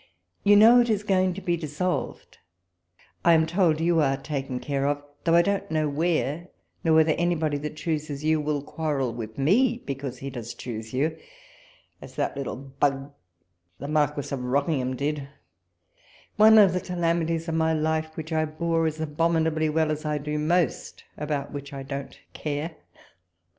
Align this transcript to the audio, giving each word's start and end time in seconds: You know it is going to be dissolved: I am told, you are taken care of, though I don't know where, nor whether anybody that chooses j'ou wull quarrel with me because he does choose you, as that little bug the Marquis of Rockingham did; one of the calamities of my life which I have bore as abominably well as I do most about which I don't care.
You 0.43 0.55
know 0.55 0.79
it 0.79 0.89
is 0.89 1.03
going 1.03 1.35
to 1.35 1.41
be 1.41 1.55
dissolved: 1.55 2.39
I 3.23 3.33
am 3.33 3.45
told, 3.45 3.79
you 3.79 3.99
are 3.99 4.17
taken 4.17 4.59
care 4.59 4.87
of, 4.87 4.99
though 5.25 5.35
I 5.35 5.43
don't 5.43 5.69
know 5.69 5.87
where, 5.87 6.47
nor 6.83 6.95
whether 6.95 7.11
anybody 7.19 7.59
that 7.59 7.75
chooses 7.75 8.23
j'ou 8.23 8.41
wull 8.43 8.63
quarrel 8.63 9.13
with 9.13 9.37
me 9.37 9.83
because 9.85 10.17
he 10.17 10.31
does 10.31 10.55
choose 10.55 10.91
you, 10.91 11.15
as 12.01 12.15
that 12.15 12.35
little 12.35 12.55
bug 12.55 13.13
the 13.77 13.87
Marquis 13.87 14.33
of 14.33 14.43
Rockingham 14.43 14.95
did; 14.95 15.27
one 16.35 16.57
of 16.57 16.73
the 16.73 16.81
calamities 16.81 17.47
of 17.47 17.53
my 17.53 17.71
life 17.73 18.17
which 18.17 18.33
I 18.33 18.39
have 18.39 18.57
bore 18.57 18.87
as 18.87 18.99
abominably 18.99 19.69
well 19.69 19.91
as 19.91 20.03
I 20.03 20.17
do 20.17 20.39
most 20.39 21.03
about 21.15 21.51
which 21.53 21.73
I 21.73 21.83
don't 21.83 22.17
care. 22.33 22.75